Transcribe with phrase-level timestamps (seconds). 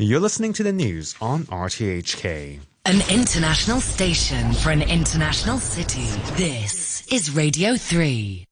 [0.00, 2.60] You're listening to the news on RTHK.
[2.86, 6.06] An international station for an international city.
[6.36, 8.47] This is Radio 3.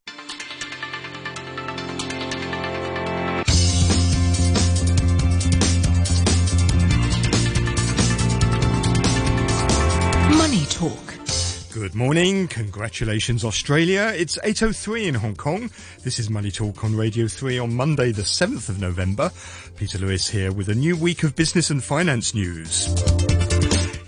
[11.96, 12.46] Morning.
[12.48, 14.12] Congratulations, Australia.
[14.14, 15.70] It's 8.03 in Hong Kong.
[16.04, 19.30] This is Money Talk on Radio 3 on Monday, the 7th of November.
[19.76, 22.88] Peter Lewis here with a new week of business and finance news.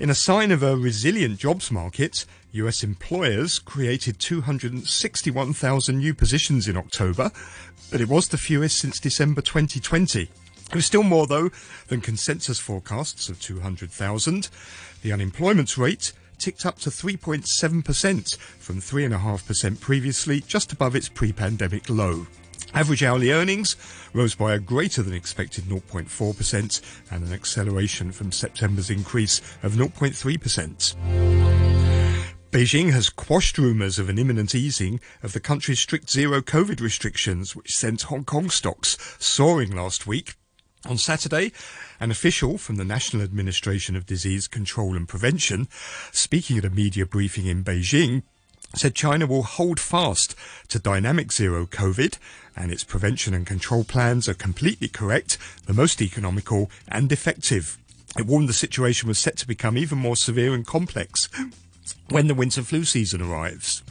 [0.00, 6.76] In a sign of a resilient jobs market, US employers created 261,000 new positions in
[6.76, 7.32] October,
[7.90, 10.28] but it was the fewest since December 2020.
[10.68, 11.50] It was still more, though,
[11.86, 14.50] than consensus forecasts of 200,000.
[15.00, 22.26] The unemployment rate ticked up to 3.7% from 3.5% previously, just above its pre-pandemic low.
[22.74, 23.76] Average hourly earnings
[24.12, 30.94] rose by a greater than expected 0.4% and an acceleration from September's increase of 0.3%.
[32.50, 37.54] Beijing has quashed rumours of an imminent easing of the country's strict zero COVID restrictions,
[37.54, 40.37] which sent Hong Kong stocks soaring last week.
[40.86, 41.52] On Saturday,
[41.98, 45.66] an official from the National Administration of Disease Control and Prevention,
[46.12, 48.22] speaking at a media briefing in Beijing,
[48.74, 50.34] said China will hold fast
[50.68, 52.18] to dynamic zero COVID
[52.54, 57.78] and its prevention and control plans are completely correct, the most economical and effective.
[58.16, 61.28] It warned the situation was set to become even more severe and complex
[62.10, 63.82] when the winter flu season arrives.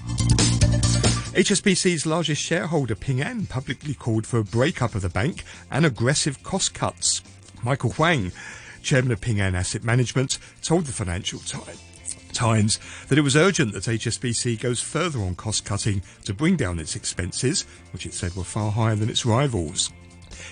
[1.34, 6.42] HSBC's largest shareholder, Ping An, publicly called for a breakup of the bank and aggressive
[6.42, 7.22] cost cuts.
[7.64, 8.32] Michael Huang,
[8.82, 11.40] chairman of Ping An Asset Management, told the Financial
[12.34, 16.80] Times that it was urgent that HSBC goes further on cost cutting to bring down
[16.80, 19.92] its expenses, which it said were far higher than its rivals.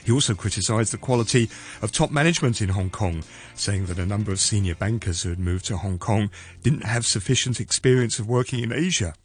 [0.03, 1.49] He also criticised the quality
[1.81, 3.23] of top management in Hong Kong,
[3.55, 6.29] saying that a number of senior bankers who had moved to Hong Kong
[6.61, 9.15] didn't have sufficient experience of working in Asia.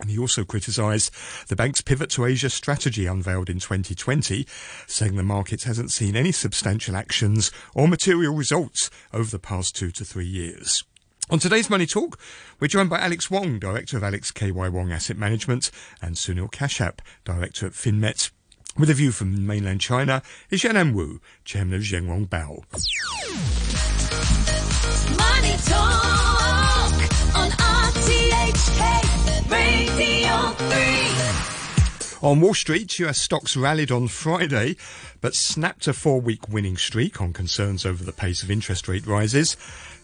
[0.00, 1.10] And he also criticised
[1.48, 4.46] the bank's pivot to Asia strategy unveiled in 2020,
[4.86, 9.90] saying the market hasn't seen any substantial actions or material results over the past two
[9.90, 10.84] to three years.
[11.30, 12.18] On today's Money Talk,
[12.58, 15.70] we're joined by Alex Wong, Director of Alex KY Wong Asset Management,
[16.02, 18.30] and Sunil Kashyap, Director at FinMet.
[18.76, 22.64] With a view from mainland China is Yanan Wu, Chairman of Zhen Rong Bao.
[25.16, 29.09] Money Talk on RTHK
[29.50, 31.00] Radio 3.
[32.22, 34.76] On Wall Street, US stocks rallied on Friday,
[35.20, 39.56] but snapped a four-week winning streak on concerns over the pace of interest rate rises.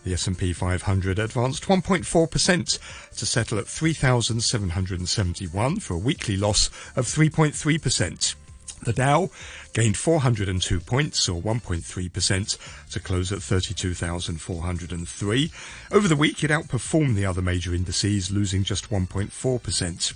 [0.05, 2.79] The S&P 500 advanced 1.4%
[3.17, 8.37] to settle at 3,771 for a weekly loss of 3.3%.
[8.83, 9.31] The Dow
[9.73, 12.59] gained 402 points, or 1.3%,
[12.91, 15.53] to close at 32,403.
[15.91, 20.15] Over the week, it outperformed the other major indices, losing just 1.4%.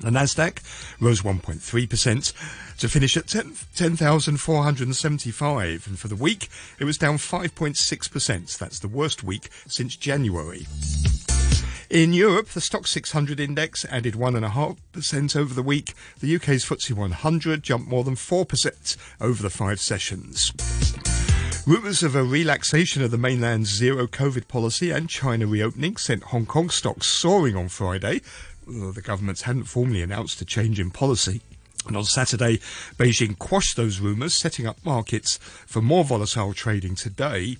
[0.00, 0.60] The Nasdaq
[1.00, 2.32] rose 1.3%
[2.78, 6.48] to finish at 10 10,475, and for the week,
[6.78, 8.58] it was down 5.6%.
[8.58, 10.68] That's the worst week since January.
[11.90, 15.94] In Europe, the Stoxx 600 index added 1.5% over the week.
[16.20, 20.52] The UK's FTSE 100 jumped more than 4% over the five sessions.
[21.66, 26.44] Rumours of a relaxation of the mainland's zero COVID policy and China reopening sent Hong
[26.44, 28.20] Kong stocks soaring on Friday,
[28.66, 31.40] the government hadn't formally announced a change in policy.
[31.86, 32.58] And on Saturday,
[32.98, 37.56] Beijing quashed those rumours, setting up markets for more volatile trading today.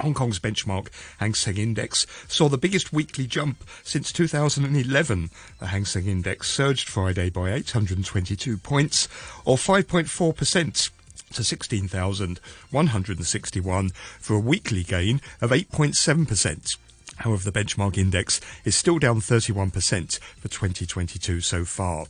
[0.00, 0.88] Hong Kong's benchmark
[1.18, 5.30] Hang Seng Index saw the biggest weekly jump since 2011.
[5.58, 9.08] The Hang Seng Index surged Friday by 822 points,
[9.44, 10.90] or 5.4%
[11.32, 16.76] to 16,161 for a weekly gain of 8.7%.
[17.18, 22.06] However, the benchmark index is still down 31% for 2022 so far.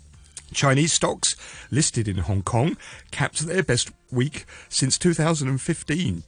[0.52, 1.36] Chinese stocks
[1.70, 2.76] listed in Hong Kong
[3.10, 6.22] capped their best week since 2015.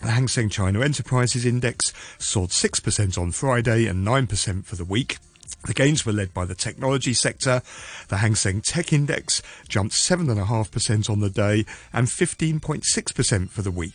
[0.00, 5.18] The Hang Seng China Enterprises Index soared 6% on Friday and 9% for the week.
[5.66, 7.60] The gains were led by the technology sector.
[8.08, 13.92] The Hang Seng Tech Index jumped 7.5% on the day and 15.6% for the week.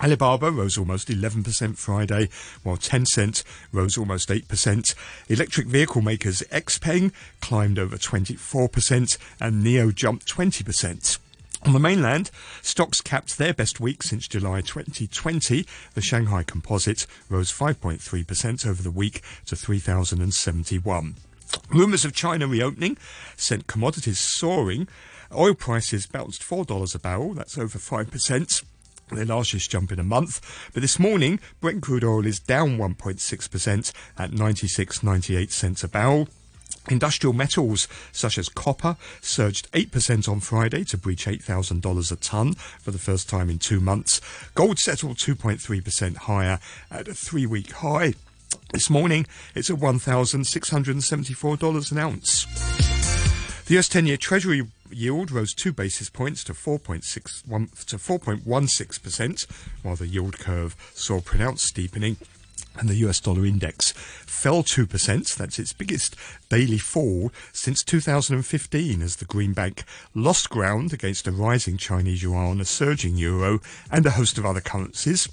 [0.00, 2.28] Alibaba rose almost 11% Friday,
[2.62, 4.94] while Tencent rose almost 8%.
[5.28, 11.18] Electric vehicle makers Xpeng climbed over 24% and Nio jumped 20%.
[11.66, 12.30] On the mainland,
[12.62, 15.66] stocks capped their best week since July 2020.
[15.94, 21.14] The Shanghai Composite rose 5.3% over the week to 3,071.
[21.68, 22.96] Rumours of China reopening
[23.36, 24.88] sent commodities soaring.
[25.34, 28.64] Oil prices bounced $4 a barrel, that's over 5%.
[29.12, 30.40] their largest jump in a month.
[30.72, 36.28] But this morning, Brent crude oil is down 1.6% at 96.98 cents a barrel.
[36.88, 42.90] Industrial metals such as copper surged 8% on Friday to breach $8,000 a tonne for
[42.90, 44.20] the first time in two months.
[44.54, 46.58] Gold settled 2.3% higher
[46.90, 48.14] at a three week high.
[48.72, 52.46] This morning, it's at $1,674 an ounce.
[53.66, 59.46] The US 10 year Treasury yield rose two basis points to 4.61 to 4.16%,
[59.82, 62.16] while the yield curve saw pronounced steepening.
[62.78, 65.36] And the US dollar index fell 2%.
[65.36, 66.16] That's its biggest
[66.48, 69.84] daily fall since 2015 as the greenback
[70.14, 74.60] lost ground against a rising Chinese yuan, a surging euro, and a host of other
[74.60, 75.28] currencies.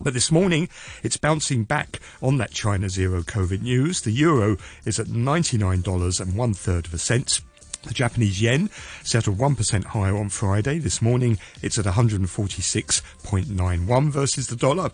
[0.00, 0.68] But this morning,
[1.02, 4.00] it's bouncing back on that China zero COVID news.
[4.00, 7.40] The euro is at $99 and one third of a cent.
[7.84, 8.70] The Japanese yen
[9.02, 10.78] settled 1% higher on Friday.
[10.78, 14.92] This morning, it's at 146.91 versus the dollar.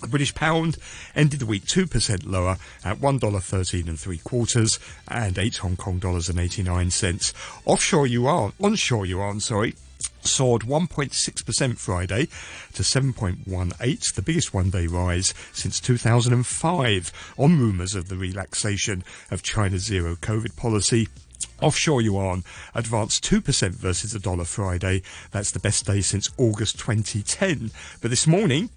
[0.00, 0.78] The British pound
[1.14, 6.28] ended the week 2% lower at $1.13 and three quarters and 8 Hong Kong dollars
[6.28, 7.34] and 89 cents.
[7.66, 9.74] Offshore yuan, onshore yuan, sorry,
[10.22, 12.26] soared 1.6% Friday
[12.72, 19.84] to 7.18, the biggest one-day rise since 2005 on rumours of the relaxation of China's
[19.84, 21.08] zero COVID policy.
[21.60, 22.42] Offshore yuan
[22.74, 25.02] advanced 2% versus the dollar Friday.
[25.30, 27.70] That's the best day since August 2010.
[28.00, 28.70] But this morning,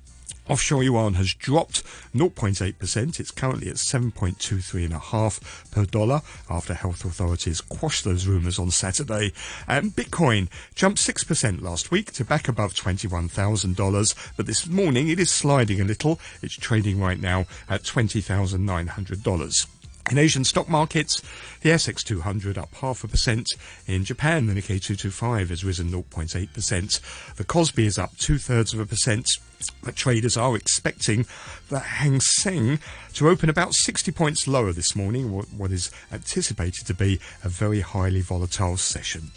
[0.50, 3.20] Offshore yuan has dropped 0.8%.
[3.20, 9.32] It's currently at 7.23.5 per dollar after health authorities quashed those rumours on Saturday.
[9.68, 14.34] And Bitcoin jumped 6% last week to back above $21,000.
[14.36, 16.20] But this morning it is sliding a little.
[16.42, 19.68] It's trading right now at $20,900.
[20.12, 21.22] In Asian stock markets,
[21.62, 23.48] the ASX 200 up half a percent.
[23.88, 27.36] In Japan, the Nikkei 225 has risen 0.8%.
[27.36, 29.30] The Kospi is up two thirds of a percent.
[29.82, 31.26] But traders are expecting
[31.70, 32.80] the Hang Seng
[33.14, 37.80] to open about 60 points lower this morning, what is anticipated to be a very
[37.80, 39.32] highly volatile session.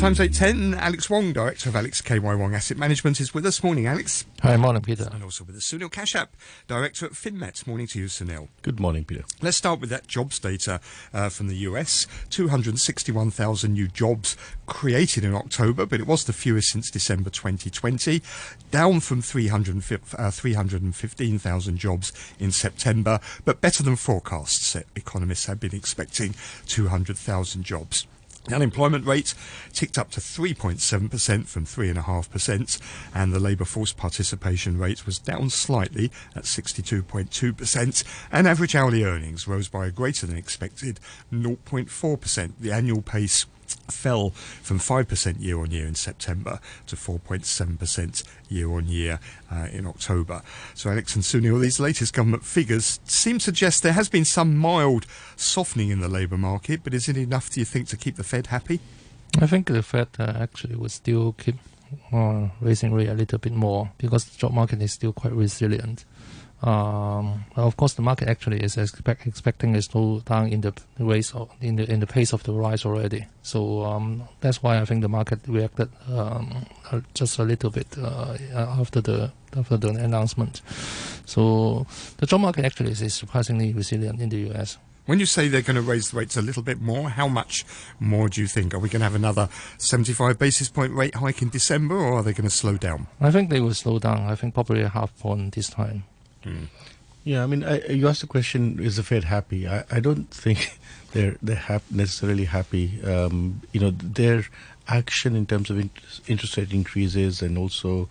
[0.00, 3.62] Times 810, Alex Wong, Director of Alex KY Wong Asset Management, is with us.
[3.62, 4.24] Morning, Alex.
[4.40, 5.06] Hi, morning, Peter.
[5.12, 6.28] And also with us, Sunil Kashyap,
[6.66, 7.66] Director at FinMet.
[7.66, 8.48] Morning to you, Sunil.
[8.62, 9.24] Good morning, Peter.
[9.42, 10.80] Let's start with that jobs data
[11.12, 12.06] uh, from the US.
[12.30, 18.22] 261,000 new jobs created in October, but it was the fewest since December 2020,
[18.70, 19.82] down from 300,
[20.16, 24.74] uh, 315,000 jobs in September, but better than forecasts.
[24.96, 28.06] Economists had been expecting 200,000 jobs.
[28.44, 29.34] The unemployment rate
[29.72, 32.80] ticked up to 3.7% from 3.5%,
[33.14, 39.46] and the labour force participation rate was down slightly at 62.2%, and average hourly earnings
[39.46, 41.00] rose by a greater than expected
[41.32, 42.52] 0.4%.
[42.58, 43.46] The annual pace
[43.90, 49.20] fell from 5% year on year in September to 4.7% year on year
[49.50, 50.42] uh, in October.
[50.74, 54.56] So, Alex and Sunil, these latest government figures seem to suggest there has been some
[54.56, 55.06] mild
[55.36, 58.24] softening in the labour market, but is it enough, do you think, to keep the
[58.24, 58.80] Fed happy?
[59.40, 61.56] I think the Fed uh, actually will still keep
[62.12, 66.04] uh, raising rate a little bit more because the job market is still quite resilient.
[66.62, 70.72] Um, of course, the market actually is expect, expecting a slowdown in the
[71.34, 73.26] of, in the in the pace of the rise already.
[73.42, 76.66] So um, that's why I think the market reacted um,
[77.14, 80.60] just a little bit uh, after the after the announcement.
[81.24, 81.86] So
[82.18, 84.76] the job market actually is surprisingly resilient in the U.S.
[85.06, 87.64] When you say they're going to raise the rates a little bit more, how much
[87.98, 88.74] more do you think?
[88.74, 89.48] Are we going to have another
[89.78, 93.06] 75 basis point rate hike in December, or are they going to slow down?
[93.18, 94.20] I think they will slow down.
[94.20, 96.04] I think probably a half point this time.
[97.24, 99.68] Yeah, I mean, I, you asked the question: Is the Fed happy?
[99.68, 100.78] I, I don't think
[101.12, 103.00] they're they're hap- necessarily happy.
[103.02, 104.46] Um, you know, their
[104.88, 105.90] action in terms of in-
[106.26, 108.08] interest rate increases and also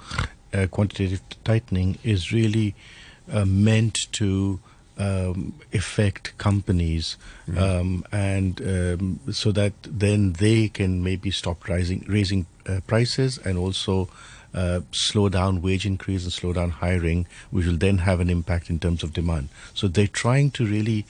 [0.53, 2.75] uh, quantitative tightening is really
[3.31, 4.59] uh, meant to
[5.00, 7.17] um, affect companies,
[7.57, 13.57] um, and um, so that then they can maybe stop rising raising uh, prices and
[13.57, 14.09] also
[14.53, 18.70] uh, slow down wage increase and slow down hiring, which will then have an impact
[18.70, 19.50] in terms of demand.
[19.74, 21.06] So they're trying to really,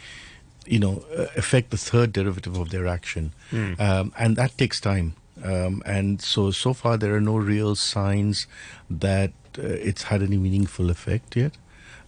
[0.66, 3.32] you know, uh, affect the third derivative of their action,
[3.80, 5.14] um, and that takes time.
[5.44, 8.46] Um, and so so far there are no real signs
[8.90, 11.54] that uh, it's had any meaningful effect yet.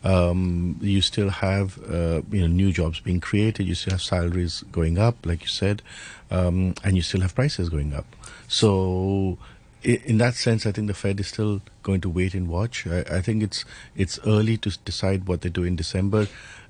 [0.03, 3.67] Um, you still have uh, you know new jobs being created.
[3.67, 5.81] You still have salaries going up, like you said,
[6.29, 8.05] um, and you still have prices going up.
[8.47, 9.37] So
[9.83, 12.85] in that sense, I think the Fed is still going to wait and watch.
[12.87, 16.27] I, I think it's it's early to decide what they do in December.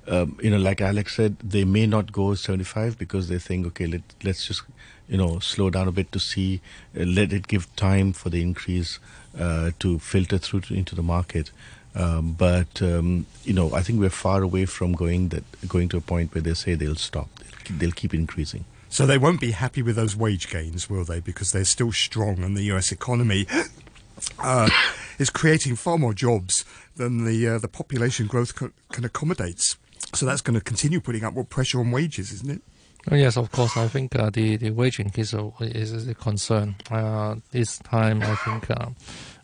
[0.07, 3.85] Um, you know, like Alex said, they may not go 75 because they think, okay,
[3.85, 4.63] let, let's just
[5.07, 6.61] you know slow down a bit to see,
[6.97, 8.99] uh, let it give time for the increase
[9.37, 11.51] uh, to filter through to, into the market.
[11.93, 15.97] Um, but um, you know, I think we're far away from going that going to
[15.97, 17.29] a point where they say they'll stop.
[17.35, 18.65] They'll they'll keep increasing.
[18.91, 21.21] So they won't be happy with those wage gains, will they?
[21.21, 22.91] Because they're still strong, and the U.S.
[22.91, 23.47] economy
[24.39, 24.69] uh,
[25.17, 26.65] is creating far more jobs
[26.97, 29.77] than the uh, the population growth co- can accommodate.
[30.13, 32.61] So that's going to continue putting upward pressure on wages, isn't it?
[33.09, 33.77] Oh, yes, of course.
[33.77, 36.75] I think uh, the the wage increase is, is a concern.
[36.91, 38.89] Uh, this time, I think uh,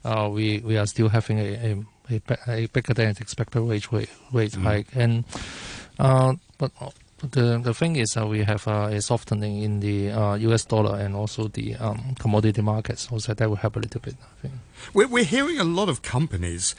[0.04, 4.10] uh, we we are still having a a, a, a bigger than expected wage wage,
[4.34, 5.24] wage hike, and
[6.00, 6.72] uh, but.
[7.20, 10.66] The the thing is uh, we have uh, a softening in the uh, U.S.
[10.66, 14.16] dollar and also the um, commodity markets, so that will help a little bit.
[14.22, 14.54] I think.
[14.94, 16.76] We're, we're hearing a lot of companies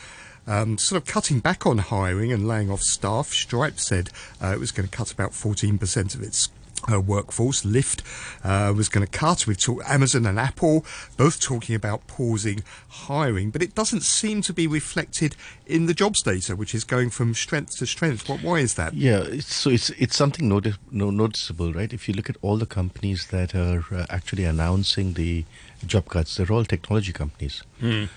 [0.46, 3.28] um, sort of cutting back on hiring and laying off staff.
[3.28, 4.10] Stripe said
[4.42, 6.48] uh, it was going to cut about 14% of its
[6.90, 7.62] uh, workforce.
[7.62, 8.02] Lyft
[8.44, 9.46] uh, was going to cut.
[9.46, 10.84] We've talked Amazon and Apple
[11.16, 16.22] both talking about pausing hiring, but it doesn't seem to be reflected in the jobs
[16.22, 18.28] data, which is going from strength to strength.
[18.28, 18.94] What, why is that?
[18.94, 21.92] Yeah, it's, so it's it's something noti- no, noticeable, right?
[21.92, 25.44] If you look at all the companies that are uh, actually announcing the
[25.86, 27.62] job cuts, they're all technology companies.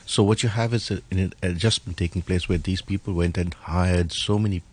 [0.06, 3.54] So what you have is a, an adjustment taking place where these people went and
[3.54, 4.64] hired so many.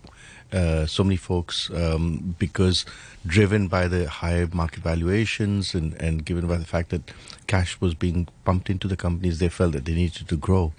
[0.50, 2.86] Uh, so many folks um, because
[3.26, 7.12] driven by the high market valuations and, and given by the fact that
[7.46, 10.72] cash was being pumped into the companies, they felt that they needed to grow.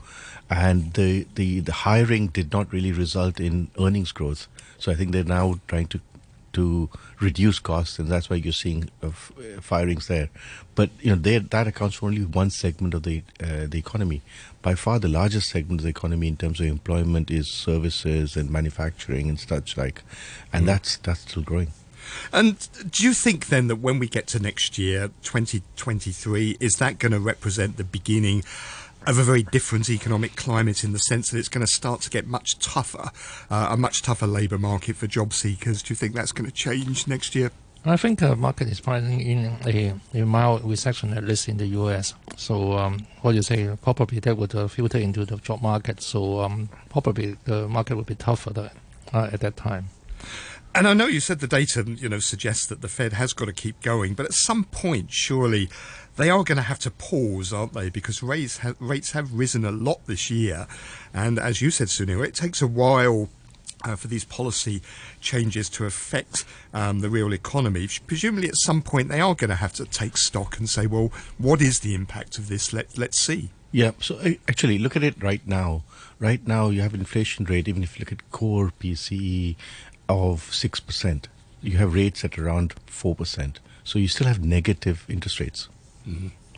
[0.50, 4.48] And the, the, the hiring did not really result in earnings growth.
[4.80, 6.02] So I think they're now trying to
[6.60, 6.90] to
[7.20, 10.30] reduce costs, and that's why you're seeing uh, f- uh, firings there.
[10.76, 14.22] But you know, that accounts for only one segment of the uh, the economy.
[14.62, 18.50] By far, the largest segment of the economy in terms of employment is services and
[18.50, 20.04] manufacturing and such like,
[20.52, 21.72] and that's that's still growing.
[22.34, 27.00] And do you think then that when we get to next year, 2023, is that
[27.00, 28.44] going to represent the beginning
[29.08, 32.10] of a very different economic climate in the sense that it's going to start to
[32.10, 33.12] get much tougher,
[33.50, 35.82] uh, a much tougher labour market for job seekers?
[35.82, 37.52] Do you think that's going to change next year?
[37.86, 41.68] I think the market is planning in a, a mild recession, at least in the
[41.68, 42.14] U.S.
[42.36, 46.02] So, um, what you say, probably that would uh, filter into the job market.
[46.02, 48.70] So, um, probably the market will be tougher
[49.14, 49.86] uh, at that time.
[50.76, 53.46] And I know you said the data, you know, suggests that the Fed has got
[53.46, 55.68] to keep going, but at some point, surely
[56.16, 57.90] they are going to have to pause, aren't they?
[57.90, 60.68] Because rates have, rates have risen a lot this year,
[61.14, 63.30] and as you said, Sunil, it takes a while.
[63.86, 64.82] Uh, for these policy
[65.22, 69.56] changes to affect um, the real economy, presumably at some point they are going to
[69.56, 72.74] have to take stock and say, "Well, what is the impact of this?
[72.74, 73.92] Let let's see." Yeah.
[74.02, 75.84] So actually, look at it right now.
[76.20, 77.70] Right now, you have inflation rate.
[77.70, 79.56] Even if you look at core PCE
[80.10, 81.30] of six percent,
[81.62, 83.60] you have rates at around four percent.
[83.84, 85.70] So you still have negative interest rates,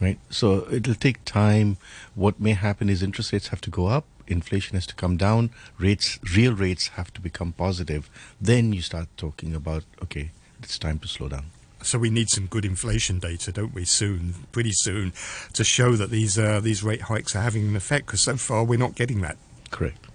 [0.02, 0.18] right?
[0.30, 1.78] So it'll take time.
[2.16, 5.52] What may happen is interest rates have to go up, inflation has to come down,
[5.78, 8.10] rates, real rates have to become positive.
[8.40, 10.32] Then you start talking about okay,
[10.64, 11.46] it's time to slow down.
[11.84, 13.86] So we need some good inflation data, don't we?
[13.86, 15.14] Soon, pretty soon,
[15.54, 18.06] to show that these uh, these rate hikes are having an effect.
[18.06, 19.38] Because so far we're not getting that.
[19.72, 20.06] Correct.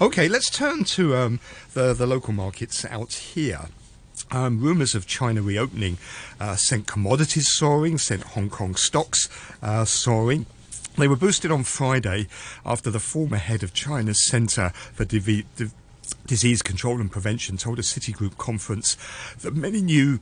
[0.00, 1.40] Okay, let's turn to um,
[1.74, 3.68] the the local markets out here.
[4.30, 5.98] Um, rumours of China reopening
[6.40, 9.28] uh, sent commodities soaring, sent Hong Kong stocks
[9.62, 10.46] uh, soaring.
[10.96, 12.28] They were boosted on Friday
[12.64, 15.70] after the former head of China's Centre for Divi- Di-
[16.26, 18.96] Disease Control and Prevention told a Citigroup conference
[19.40, 20.20] that many new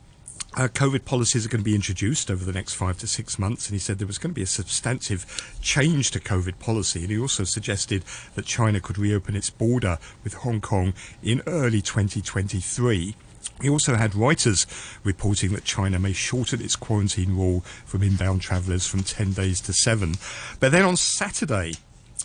[0.55, 3.67] uh, COVID policies are going to be introduced over the next five to six months,
[3.67, 5.25] and he said there was going to be a substantive
[5.61, 7.01] change to COVID policy.
[7.01, 8.03] And he also suggested
[8.35, 10.93] that China could reopen its border with Hong Kong
[11.23, 13.15] in early 2023.
[13.61, 14.65] He also had Reuters
[15.03, 19.73] reporting that China may shorten its quarantine rule from inbound travellers from 10 days to
[19.73, 20.15] seven.
[20.59, 21.73] But then on Saturday,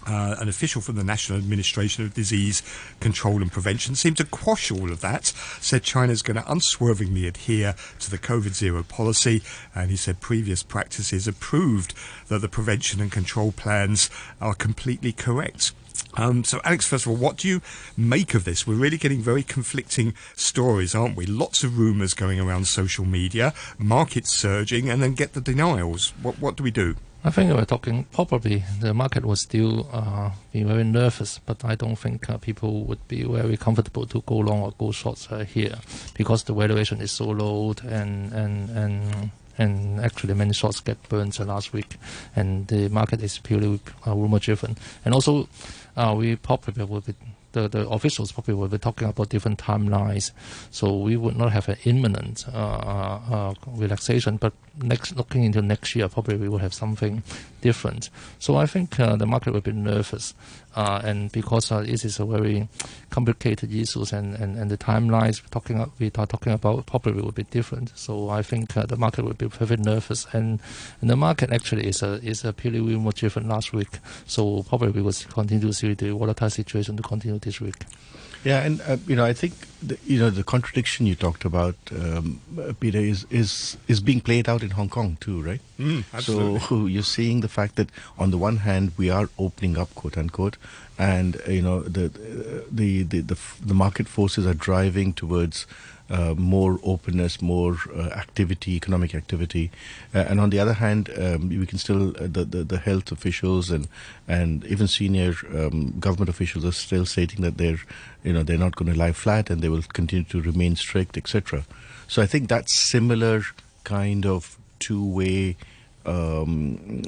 [0.06, 2.62] uh, an official from the National Administration of Disease
[3.00, 5.26] Control and Prevention seemed to quash all of that,
[5.60, 9.42] said China's going to unswervingly adhere to the COVID zero policy,
[9.74, 11.94] and he said previous practices have proved
[12.28, 14.10] that the prevention and control plans
[14.40, 15.72] are completely correct.
[16.14, 17.60] Um, so, Alex, first of all, what do you
[17.96, 18.66] make of this?
[18.66, 21.26] We're really getting very conflicting stories, aren't we?
[21.26, 26.12] Lots of rumours going around social media, markets surging, and then get the denials.
[26.22, 26.96] What, what do we do?
[27.26, 31.74] I think we're talking probably the market will still uh, be very nervous, but I
[31.74, 35.42] don't think uh, people would be very comfortable to go long or go short uh,
[35.42, 35.74] here
[36.14, 41.36] because the valuation is so low and and and and actually many shorts get burned
[41.40, 41.96] last week,
[42.36, 44.76] and the market is purely uh, rumor driven.
[45.04, 45.48] And also,
[45.96, 47.14] uh, we probably will be
[47.56, 50.30] the, the officials probably will be talking about different timelines.
[50.70, 55.62] So we would not have an imminent uh, uh, uh, relaxation, but next looking into
[55.62, 57.22] next year, probably we will have something
[57.62, 58.10] different.
[58.38, 60.34] So I think uh, the market will be nervous,
[60.76, 62.68] uh, and because uh, this is a very
[63.10, 67.32] complicated issues and, and, and the timelines we're talking we are talking about probably will
[67.32, 67.90] be different.
[67.96, 70.60] So I think uh, the market will be very nervous, and,
[71.00, 73.98] and the market actually is a is a purely more different last week.
[74.26, 77.84] So probably we will continue to see the volatile situation to continue this week.
[78.46, 81.74] Yeah, and uh, you know, I think the, you know the contradiction you talked about,
[81.90, 82.40] um,
[82.78, 85.60] Peter, is is is being played out in Hong Kong too, right?
[85.80, 86.60] Mm, absolutely.
[86.60, 90.16] So you're seeing the fact that on the one hand we are opening up, quote
[90.16, 90.58] unquote,
[90.96, 92.06] and uh, you know the
[92.70, 95.66] the the the, the market forces are driving towards.
[96.08, 99.72] Uh, more openness, more uh, activity, economic activity,
[100.14, 103.10] uh, and on the other hand, um, we can still uh, the, the the health
[103.10, 103.88] officials and
[104.28, 107.80] and even senior um, government officials are still stating that they're
[108.22, 111.16] you know they're not going to lie flat and they will continue to remain strict,
[111.16, 111.64] etc.
[112.06, 113.42] So I think that similar
[113.82, 115.56] kind of two-way
[116.04, 117.02] um,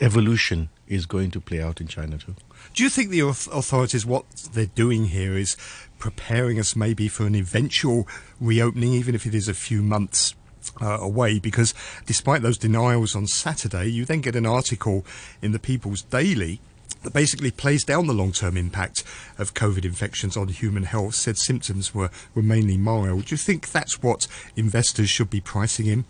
[0.00, 2.34] evolution is going to play out in China too.
[2.74, 5.56] Do you think the authorities, what they're doing here, is
[5.98, 8.06] preparing us maybe for an eventual
[8.40, 10.34] reopening, even if it is a few months
[10.80, 11.38] uh, away?
[11.38, 11.74] Because
[12.06, 15.04] despite those denials on Saturday, you then get an article
[15.40, 16.60] in the People's Daily
[17.02, 19.02] that basically plays down the long-term impact
[19.38, 23.26] of COVID infections on human health, said symptoms were, were mainly mild.
[23.26, 26.04] Do you think that's what investors should be pricing in?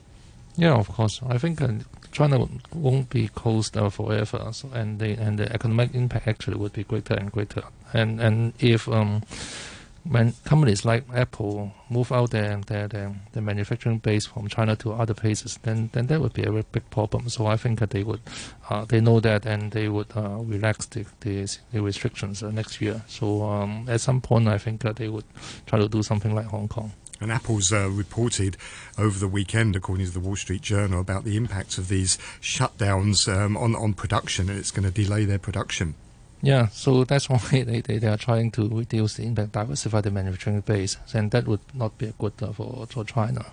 [0.57, 1.21] Yeah, of course.
[1.27, 1.73] I think uh,
[2.13, 6.73] China won't be closed uh, forever, so, and the and the economic impact actually would
[6.73, 7.63] be greater and greater.
[7.93, 9.23] And and if um,
[10.05, 14.93] when companies like Apple move out their their, their, their manufacturing base from China to
[14.93, 17.29] other places, then then that would be a very big problem.
[17.29, 18.21] So I think that they would
[18.69, 22.81] uh, they know that and they would uh, relax the, the, the restrictions uh, next
[22.81, 23.03] year.
[23.07, 25.25] So um, at some point, I think that they would
[25.67, 26.93] try to do something like Hong Kong.
[27.23, 28.57] And Apple's uh, reported
[28.99, 33.33] over the weekend, according to the Wall Street Journal, about the impacts of these shutdowns
[33.33, 35.95] um, on, on production, and it's going to delay their production.
[36.43, 40.11] Yeah, so that's why they, they, they are trying to reduce the impact, diversify the
[40.11, 43.47] manufacturing base, and that would not be good uh, for, for China.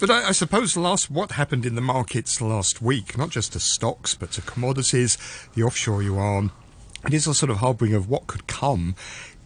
[0.00, 3.60] But I, I suppose last what happened in the markets last week, not just to
[3.60, 5.18] stocks but to commodities,
[5.54, 6.50] the offshore yuan,
[7.06, 8.94] it is a sort of harbinger of what could come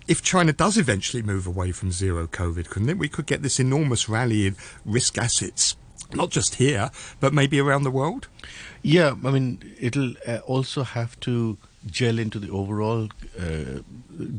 [0.06, 2.98] if China does eventually move away from zero COVID, couldn't it?
[2.98, 5.76] We could get this enormous rally in risk assets,
[6.12, 8.28] not just here, but maybe around the world.
[8.82, 13.80] Yeah, I mean, it'll uh, also have to gel into the overall uh,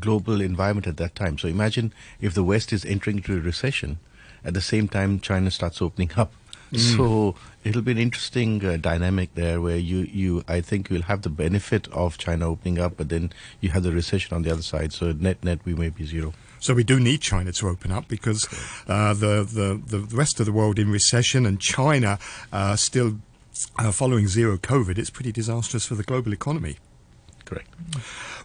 [0.00, 1.38] global environment at that time.
[1.38, 3.98] So imagine if the West is entering into a recession,
[4.44, 6.32] at the same time China starts opening up.
[6.76, 11.22] So it'll be an interesting uh, dynamic there, where you, you I think you'll have
[11.22, 14.62] the benefit of China opening up, but then you have the recession on the other
[14.62, 14.92] side.
[14.92, 16.34] So net net we may be zero.
[16.60, 18.46] So we do need China to open up because
[18.86, 22.18] uh, the, the the rest of the world in recession and China
[22.52, 23.18] uh, still
[23.78, 24.98] uh, following zero COVID.
[24.98, 26.78] It's pretty disastrous for the global economy.
[27.44, 27.68] Correct.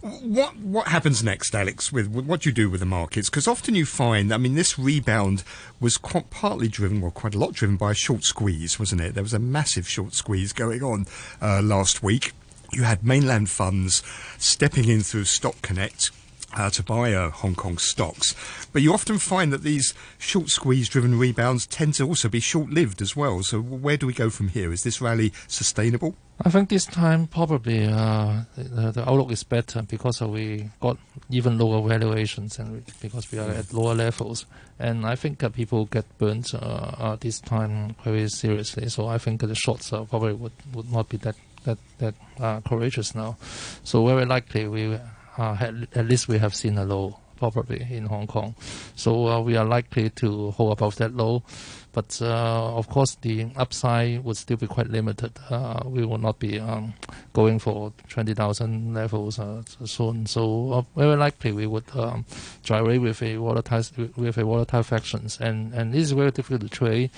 [0.02, 1.92] What what happens next, Alex?
[1.92, 3.30] With, what do you do with the markets?
[3.30, 5.44] Because often you find, I mean, this rebound
[5.80, 9.14] was quite partly driven, well, quite a lot driven by a short squeeze, wasn't it?
[9.14, 11.06] There was a massive short squeeze going on
[11.42, 12.34] uh, last week.
[12.72, 14.04] You had mainland funds
[14.38, 16.12] stepping in through Stock Connect.
[16.56, 18.34] Uh, to buy uh, Hong Kong stocks,
[18.74, 23.16] but you often find that these short squeeze-driven rebounds tend to also be short-lived as
[23.16, 23.44] well.
[23.44, 24.74] So, where do we go from here?
[24.74, 26.16] Is this rally sustainable?
[26.42, 30.98] I think this time probably uh, the, the outlook is better because we got
[31.30, 34.46] even lower valuations and because we are at lower levels.
[34.80, 38.88] And I think uh, people get burnt uh, uh, this time very seriously.
[38.88, 41.36] So I think the shorts uh, probably would, would not be that
[41.66, 43.36] that that uh, courageous now.
[43.84, 44.98] So very likely we
[45.40, 48.54] uh, had, at least we have seen a low probably in Hong Kong.
[48.96, 51.44] So uh, we are likely to hold above that low.
[51.92, 55.32] But uh, of course, the upside would still be quite limited.
[55.50, 56.94] Uh, we will not be um,
[57.34, 60.28] going for 20,000 levels uh, soon.
[60.28, 62.26] So very likely we would um,
[62.62, 63.84] gyrate with a volatile
[64.16, 67.10] with a volatile fractions, and and this is very difficult to trade.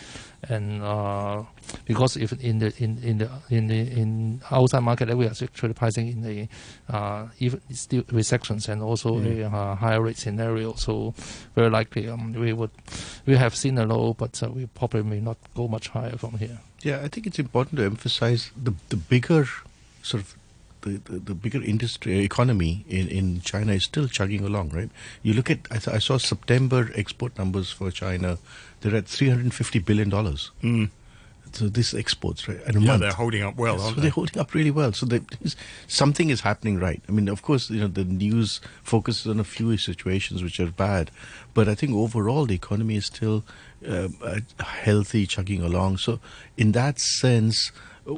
[0.49, 1.43] And uh,
[1.85, 5.73] because if in the in in the in the in outside market we are actually
[5.73, 6.47] pricing in the
[6.89, 10.73] uh, even still recessions and also a uh, higher rate scenario.
[10.73, 11.13] So
[11.55, 12.71] very likely um, we would
[13.25, 16.37] we have seen a low, but uh, we probably may not go much higher from
[16.37, 16.59] here.
[16.81, 19.47] Yeah, I think it's important to emphasize the the bigger
[20.01, 20.35] sort of
[20.81, 24.89] the, the, the bigger industry economy in, in China is still chugging along, right?
[25.23, 28.37] You look at I, th- I saw September export numbers for China;
[28.81, 30.51] they're at three hundred and fifty billion dollars.
[30.63, 30.89] Mm.
[31.53, 33.01] so this exports right in a Yeah, month.
[33.01, 34.93] they're holding up well, so aren't they're holding up really well.
[34.93, 35.19] So they,
[35.87, 37.01] something is happening right.
[37.09, 40.71] I mean, of course, you know the news focuses on a few situations which are
[40.71, 41.11] bad,
[41.53, 43.43] but I think overall the economy is still
[43.87, 44.07] uh,
[44.59, 45.97] healthy, chugging along.
[45.97, 46.19] So
[46.57, 47.71] in that sense,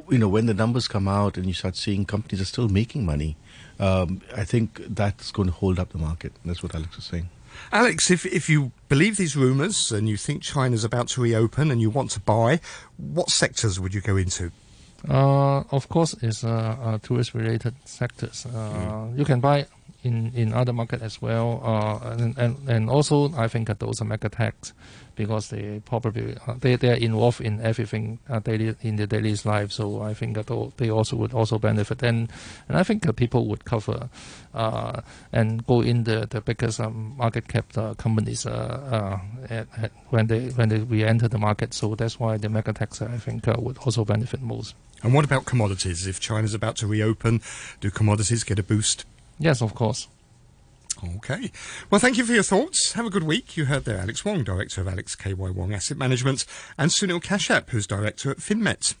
[0.08, 3.04] you know, when the numbers come out and you start seeing companies are still making
[3.04, 3.36] money,
[3.80, 6.32] um, I think that's going to hold up the market.
[6.44, 7.28] That's what Alex was saying.
[7.72, 11.80] Alex, if, if you believe these rumours and you think China's about to reopen and
[11.80, 12.60] you want to buy,
[12.96, 14.50] what sectors would you go into?
[15.08, 18.46] Uh, of course, it's uh, uh, tourist-related sectors.
[18.46, 19.66] Uh, You can buy
[20.04, 24.04] in, in other market as well, uh, and, and and also I think those are
[24.04, 24.72] mega techs
[25.16, 29.34] because they probably uh, they they are involved in everything uh, daily in their daily
[29.44, 29.72] life.
[29.72, 32.30] So I think that they also would also benefit, and
[32.68, 34.08] and I think people would cover
[34.54, 35.00] uh,
[35.32, 40.26] and go in the the biggest um, market cap uh, companies uh, at, at when
[40.26, 41.74] they when they re-enter the market.
[41.74, 44.74] So that's why the mega techs I think would also benefit most.
[45.02, 46.06] And what about commodities?
[46.06, 47.42] If China's about to reopen,
[47.80, 49.04] do commodities get a boost?
[49.38, 50.08] Yes, of course.
[51.16, 51.50] Okay.
[51.90, 52.92] Well, thank you for your thoughts.
[52.92, 53.56] Have a good week.
[53.56, 56.46] You heard there Alex Wong, Director of Alex KY Wong Asset Management,
[56.78, 58.94] and Sunil Kashyap, who's Director at FinMet.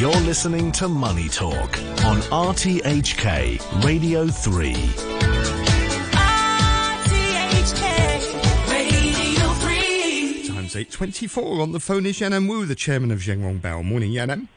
[0.00, 4.72] You're listening to Money Talk on RTHK Radio 3.
[7.20, 7.84] RTHK
[8.72, 10.48] Radio 3.
[10.48, 11.60] Times 8.24.
[11.60, 13.84] On the phone is Yanan Wu, the chairman of Zhen Rong Bao.
[13.84, 14.48] Morning, Yanan.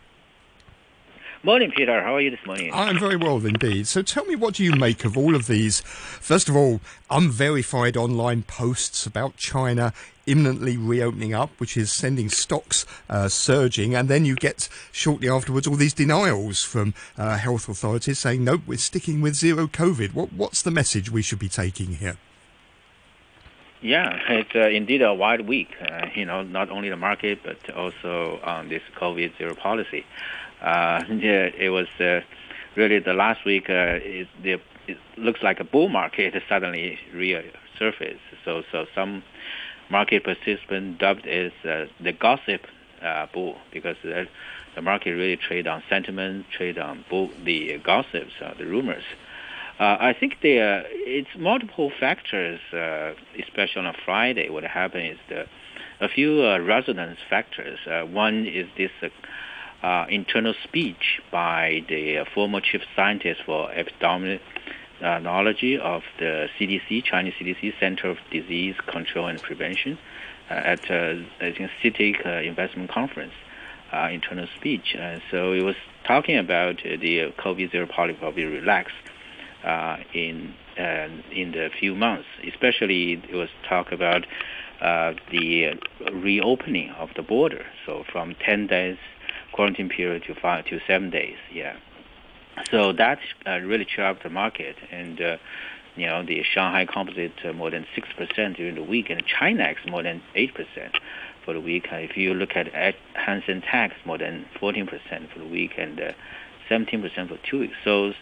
[1.45, 2.01] Morning, Peter.
[2.01, 2.71] How are you this morning?
[2.73, 3.85] I'm very well indeed.
[3.85, 6.79] So tell me, what do you make of all of these, first of all,
[7.09, 9.91] unverified online posts about China
[10.25, 15.67] imminently reopening up, which is sending stocks uh, surging, and then you get shortly afterwards
[15.67, 20.13] all these denials from uh, health authorities saying, nope, we're sticking with zero COVID.
[20.13, 22.15] What, what's the message we should be taking here?
[23.81, 25.75] Yeah, it's uh, indeed a wild week.
[25.81, 30.05] Uh, you know, not only the market, but also on this COVID zero policy.
[30.63, 32.21] Uh, yeah, it was uh,
[32.75, 33.69] really the last week.
[33.69, 38.19] Uh, is the it looks like a bull market suddenly resurfaced.
[38.43, 39.23] So, so some
[39.89, 42.61] market participants dubbed it uh, the gossip
[43.01, 44.23] uh, bull because uh,
[44.75, 49.03] the market really trade on sentiment, trade on bull, the gossips, uh, the rumors.
[49.79, 54.49] Uh, I think the uh, it's multiple factors, uh, especially on Friday.
[54.49, 55.45] What happened is the
[55.99, 57.79] a few uh, resonance factors.
[57.87, 58.91] Uh, one is this
[59.83, 67.03] uh, uh, internal speech by the uh, former chief scientist for epidemiology of the CDC,
[67.03, 69.97] Chinese CDC Center of Disease Control and Prevention,
[70.49, 73.33] uh, at uh, I think CITIC uh, investment conference.
[73.91, 74.95] Uh, internal speech.
[74.99, 75.75] Uh, so it was
[76.07, 78.95] talking about uh, the uh, COVID zero policy will be relaxed
[79.63, 82.25] uh, in uh, in the few months.
[82.43, 84.25] Especially, it was talk about
[84.83, 87.65] uh, the uh, reopening of the border.
[87.85, 88.97] So from 10 days
[89.53, 91.37] quarantine period to five to seven days.
[91.51, 91.77] Yeah.
[92.69, 95.37] So that uh, really cheered up the market, and uh,
[95.95, 99.63] you know the Shanghai Composite uh, more than six percent during the week, and China
[99.63, 100.97] X more than eight percent
[101.43, 101.87] for the week.
[101.91, 102.67] Uh, if you look at
[103.13, 106.11] Hang Tax, more than fourteen percent for the week, and uh,
[106.69, 107.75] seventeen percent for two weeks.
[107.83, 108.13] So,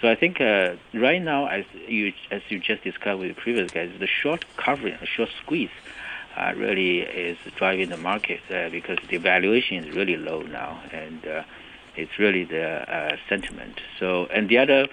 [0.00, 3.70] so I think uh, right now, as you as you just discussed with the previous
[3.72, 5.70] guys, the short covering, short squeeze.
[6.36, 11.26] Uh, really is driving the market uh, because the valuation is really low now, and
[11.26, 11.42] uh,
[11.96, 13.80] it's really the uh, sentiment.
[13.98, 14.86] So, and the other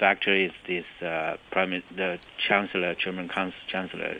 [0.00, 3.30] factor is this uh, prime, the chancellor, German
[3.68, 4.16] chancellor,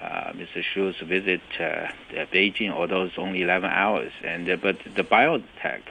[0.00, 0.62] uh, Mr.
[0.62, 5.82] Scholz's visit Beijing, although it's only 11 hours, and but the BioNTech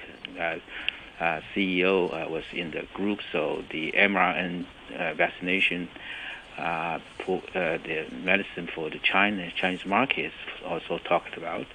[1.54, 4.66] CEO was in the group, so the mRNA
[5.18, 5.90] vaccination.
[6.58, 10.32] Uh, for, uh, the medicine for the China Chinese market is
[10.66, 11.66] also talked about,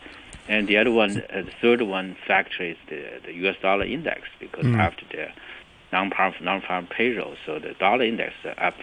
[0.49, 3.57] and the other one, uh, the third one factor is the the U.S.
[3.61, 5.29] dollar index because after the
[5.93, 8.75] non-farm non-farm payroll, so the dollar index up,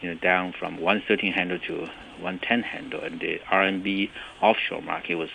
[0.00, 1.82] you know, down from 113 handle to
[2.18, 4.10] 110 handle, and the RMB
[4.42, 5.30] offshore market was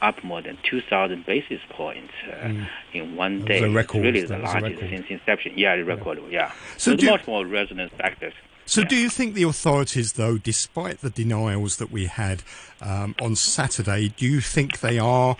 [0.00, 2.52] up more than 2,000 basis points uh,
[2.94, 3.62] in one That day.
[3.64, 4.02] It's record.
[4.02, 5.52] really That the largest since inception.
[5.56, 6.20] Yeah, the record.
[6.30, 6.50] Yeah.
[6.52, 8.32] So So, do- there's multiple resonance factors.
[8.66, 12.42] So, do you think the authorities, though, despite the denials that we had
[12.80, 15.36] um, on Saturday, do you think they are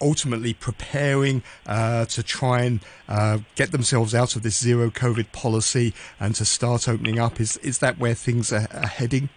[0.00, 5.92] ultimately preparing uh, to try and uh, get themselves out of this zero COVID policy
[6.18, 7.38] and to start opening up?
[7.38, 9.28] Is is that where things are, are heading?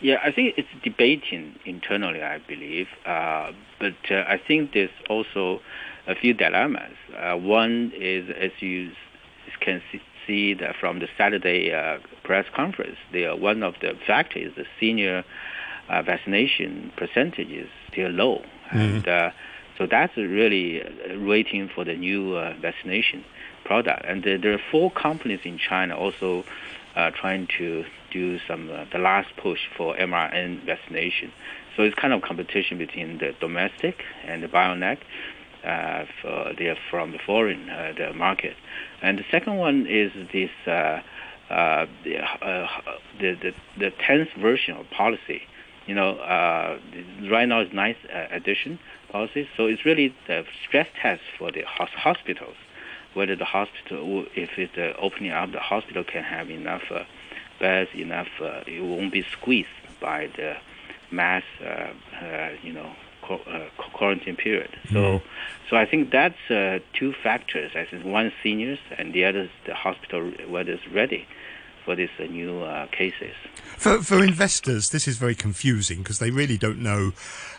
[0.00, 2.88] Yeah, I think it's debating internally, I believe.
[3.06, 5.60] Uh, but uh, I think there's also
[6.06, 6.94] a few dilemmas.
[7.16, 8.92] Uh, one is, as you
[9.60, 13.96] can see, see that from the Saturday uh, press conference, the, uh, one of the
[14.06, 15.24] factors, the senior
[15.88, 19.30] uh, vaccination percentage is still low, and uh,
[19.76, 20.82] so that's really
[21.16, 23.24] waiting for the new uh, vaccination
[23.64, 24.04] product.
[24.06, 26.44] And there, there are four companies in China also
[26.94, 31.32] uh, trying to do some uh, the last push for mRNA vaccination.
[31.76, 34.98] So it's kind of competition between the domestic and the BioNTech.
[35.64, 38.54] Uh, for they're from the foreign uh, the market,
[39.00, 41.00] and the second one is this uh,
[41.50, 42.68] uh, the, uh,
[43.18, 45.42] the the the tenth version of policy.
[45.86, 46.78] You know, uh,
[47.30, 48.78] right now it's ninth uh, edition
[49.10, 52.56] policy, so it's really the stress test for the hos- hospitals,
[53.14, 57.04] whether the hospital, if it's uh, opening up, the hospital can have enough uh,
[57.60, 59.68] beds, enough, uh, it won't be squeezed
[60.00, 60.56] by the
[61.10, 63.03] mass, uh, uh, you know, uh,
[63.92, 64.70] quarantine period.
[64.92, 65.22] So,
[65.68, 67.72] so I think that's uh, two factors.
[67.74, 71.26] I think one seniors and the other is the hospital whether it's ready
[71.84, 73.34] for these uh, new uh, cases.
[73.76, 77.12] For, for investors, this is very confusing because they really don't know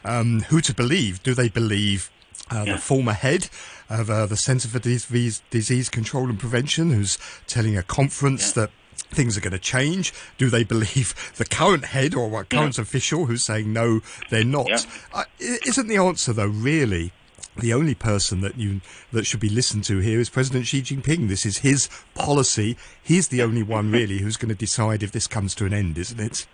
[0.03, 1.21] um, who to believe.
[1.23, 2.09] Do they believe
[2.51, 2.73] uh, Yeah.
[2.73, 3.49] the former head
[3.89, 8.69] of uh, the Centre for Disease, Disease Control and Prevention, who's telling a conference that
[9.15, 10.13] things are going to change?
[10.37, 14.69] Do they believe the current head or what current official who's saying no, they're not?
[14.69, 14.79] Yeah.
[15.13, 17.11] Uh, isn't the answer though really?
[17.57, 18.81] The only person that you
[19.13, 21.29] that should be listened to here is President Xi Jinping.
[21.29, 22.75] This is his policy.
[23.01, 25.97] He's the only one really who's going to decide if this comes to an end,
[25.97, 26.45] isn't it?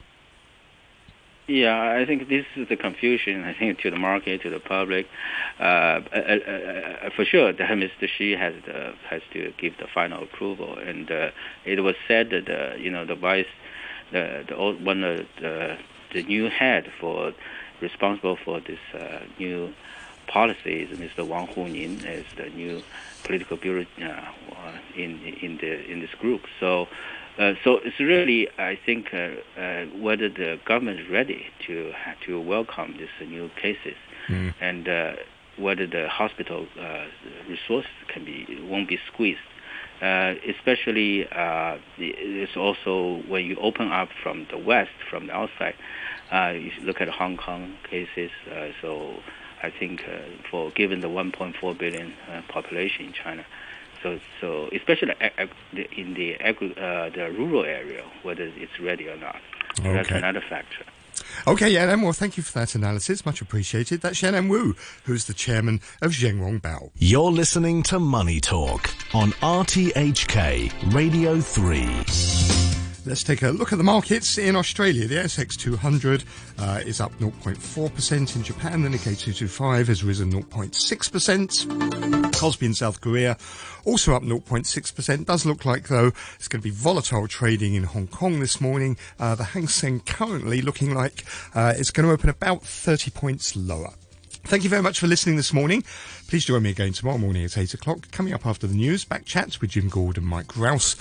[1.51, 3.43] Yeah, I think this is the confusion.
[3.43, 5.05] I think to the market, to the public,
[5.59, 8.07] uh, uh, uh, uh, for sure, the Mr.
[8.07, 11.31] Xi has the, has to give the final approval, and uh,
[11.65, 13.51] it was said that uh, you know the vice,
[14.13, 15.77] the the old, one the
[16.13, 17.33] the new head for
[17.81, 18.79] responsible for this
[19.37, 19.73] new
[20.27, 21.27] policy is Mr.
[21.27, 22.81] Wang Huning as the new
[23.25, 23.85] political bureau
[24.95, 26.43] in in the in this group.
[26.61, 26.87] So.
[27.37, 31.93] Uh, so it's really, I think, uh, uh, whether the government is ready to
[32.25, 33.95] to welcome these new cases,
[34.59, 35.13] and uh,
[35.57, 37.05] whether the hospital uh,
[37.47, 39.39] resources can be won't be squeezed.
[40.01, 45.75] Uh, especially, uh, it's also when you open up from the west, from the outside.
[46.31, 48.31] Uh, you look at Hong Kong cases.
[48.51, 49.19] Uh, so
[49.61, 53.45] I think uh, for given the 1.4 billion uh, population in China,
[54.03, 58.79] so, so especially ag- ag- the- in the agri- uh, the rural area, whether it's
[58.79, 59.39] ready or not.
[59.77, 60.83] So That's another factor.
[61.47, 63.25] Okay, Yanan, well, thank you for that analysis.
[63.25, 64.01] Much appreciated.
[64.01, 66.89] That's Yanan Wu, who's the chairman of Zhen Rong Bao.
[66.95, 72.60] You're listening to Money Talk on RTHK Radio 3.
[73.03, 75.07] Let's take a look at the markets in Australia.
[75.07, 76.23] The ASX 200
[76.59, 78.35] uh, is up 0.4%.
[78.35, 82.31] In Japan, the Nikkei 225 has risen 0.6%.
[82.31, 83.37] Kospi in South Korea
[83.85, 85.25] also up 0.6%.
[85.25, 88.97] Does look like, though, it's going to be volatile trading in Hong Kong this morning.
[89.19, 93.55] Uh, the Hang Seng currently looking like uh, it's going to open about 30 points
[93.55, 93.95] lower.
[94.43, 95.83] Thank you very much for listening this morning.
[96.27, 98.11] Please join me again tomorrow morning at 8 o'clock.
[98.11, 100.95] Coming up after the news, back chats with Jim Gould and Mike Rowse.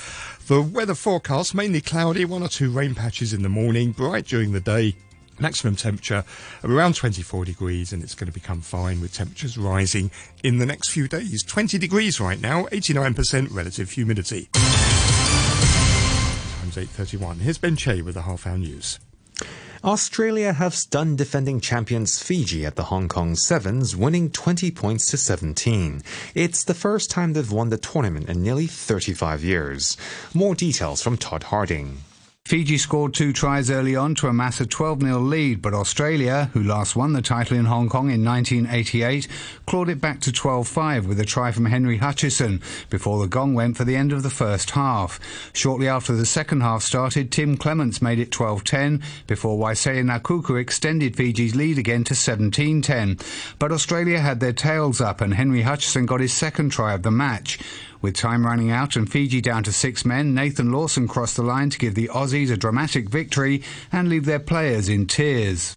[0.47, 4.53] The weather forecast, mainly cloudy, one or two rain patches in the morning, bright during
[4.53, 4.95] the day.
[5.41, 6.23] Maximum temperature
[6.63, 10.11] around 24 degrees, and it's going to become fine with temperatures rising
[10.45, 11.43] in the next few days.
[11.43, 14.49] 20 degrees right now, 89% relative humidity.
[16.61, 17.39] Times 8.31.
[17.39, 19.01] Here's Ben Che with the half hour news.
[19.83, 25.17] Australia have stunned defending champions Fiji at the Hong Kong Sevens, winning 20 points to
[25.17, 26.03] 17.
[26.35, 29.97] It's the first time they've won the tournament in nearly 35 years.
[30.35, 32.03] More details from Todd Harding.
[32.47, 36.65] Fiji scored two tries early on to amass a 12 0 lead, but Australia, who
[36.65, 39.29] last won the title in Hong Kong in 1988,
[39.67, 43.55] clawed it back to 12 5 with a try from Henry Hutchison before the gong
[43.55, 45.21] went for the end of the first half.
[45.53, 50.61] Shortly after the second half started, Tim Clements made it 12 10 before Waisea Nakuku
[50.61, 53.19] extended Fiji's lead again to 17 10.
[53.61, 57.13] But Australia had their tails up and Henry Hutchison got his second try of the
[57.13, 57.61] match.
[58.03, 61.69] With time running out and Fiji down to six men, Nathan Lawson crossed the line
[61.71, 65.77] to give the Aussies a dramatic victory and leave their players in tears.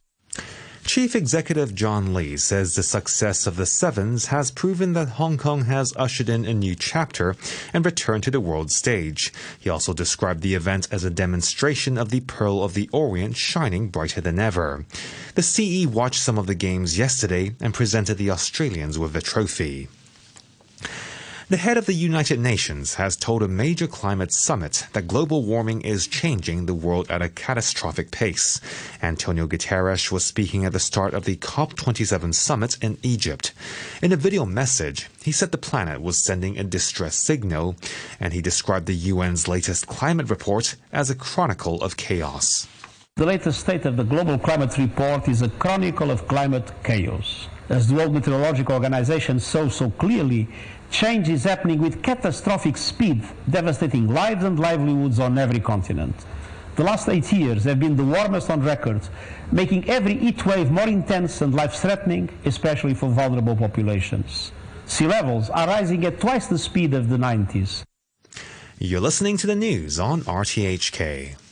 [0.86, 5.66] Chief Executive John Lee says the success of the Sevens has proven that Hong Kong
[5.66, 7.36] has ushered in a new chapter
[7.74, 9.34] and returned to the world stage.
[9.60, 13.88] He also described the event as a demonstration of the Pearl of the Orient shining
[13.88, 14.86] brighter than ever.
[15.36, 19.88] The CE watched some of the games yesterday and presented the Australians with the trophy.
[21.50, 25.82] The head of the United Nations has told a major climate summit that global warming
[25.82, 28.62] is changing the world at a catastrophic pace.
[29.02, 33.54] Antonio Guterres was speaking at the start of the COP27 summit in Egypt.
[34.02, 37.76] In a video message, he said the planet was sending a distress signal,
[38.22, 42.70] and he described the UN's latest climate report as a chronicle of chaos.
[43.16, 47.48] The latest state of the Global Climate Report is a chronicle of climate chaos.
[47.70, 50.50] As the World Meteorological Organization saw so clearly,
[50.94, 56.16] change is happening with catastrophic speed, devastating lives and livelihoods on every continent.
[56.76, 59.02] The last eight years have been the warmest on record,
[59.52, 64.52] making every heat wave more intense and life threatening, especially for vulnerable populations.
[64.86, 67.84] Sea levels are rising at twice the speed of the 90s.
[68.78, 71.43] You're listening to the news on RTHK.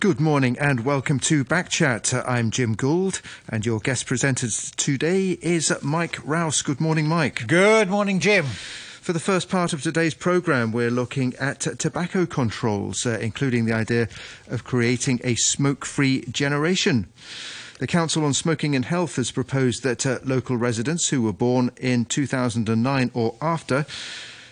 [0.00, 2.26] Good morning and welcome to Backchat.
[2.26, 6.62] I'm Jim Gould and your guest presenter today is Mike Rowse.
[6.62, 7.46] Good morning, Mike.
[7.46, 8.46] Good morning, Jim.
[8.46, 13.74] For the first part of today's programme, we're looking at tobacco controls, uh, including the
[13.74, 14.08] idea
[14.48, 17.06] of creating a smoke free generation.
[17.78, 21.72] The Council on Smoking and Health has proposed that uh, local residents who were born
[21.76, 23.84] in 2009 or after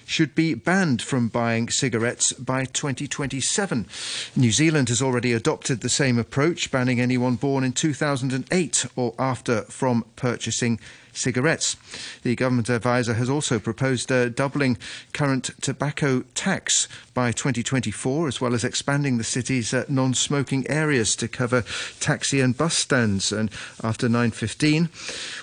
[0.09, 3.87] should be banned from buying cigarettes by 2027.
[4.35, 9.63] New Zealand has already adopted the same approach, banning anyone born in 2008 or after
[9.63, 10.81] from purchasing
[11.19, 11.77] cigarettes.
[12.23, 14.79] The government advisor has also proposed uh, doubling
[15.13, 21.27] current tobacco tax by 2024, as well as expanding the city's uh, non-smoking areas to
[21.27, 21.65] cover
[22.01, 23.33] taxi and bus stands.
[23.33, 23.51] And
[23.83, 24.89] after 9:15,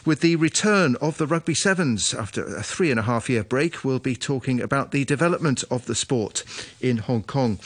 [0.06, 3.84] with the return of the rugby sevens after a three and a half year break,
[3.84, 6.44] we'll be talking about the development of the sport
[6.80, 7.60] in Hong Kong.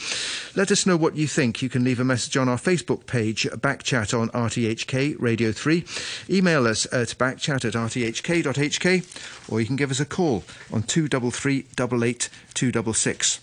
[0.56, 1.62] Let us know what you think.
[1.62, 5.84] You can leave a message on our Facebook page, Backchat on RTHK Radio 3.
[6.28, 11.66] Email us at backchat at rthk.hk, or you can give us a call on 233
[11.78, 13.40] 88 266.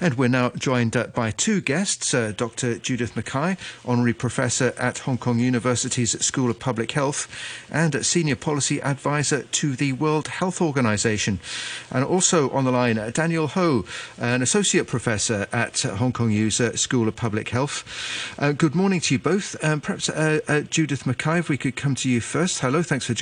[0.00, 2.78] And we're now joined uh, by two guests uh, Dr.
[2.78, 7.28] Judith Mackay, Honorary Professor at Hong Kong University's School of Public Health,
[7.70, 11.40] and uh, Senior Policy Advisor to the World Health Organization.
[11.90, 13.84] And also on the line, Daniel Ho,
[14.18, 17.84] an Associate Professor at Hong Kong U's uh, School of Public Health.
[18.38, 19.62] Uh, good morning to you both.
[19.64, 22.60] Um, perhaps uh, Judith Mackay, if we could come to you first.
[22.60, 23.20] Hello, thanks for joining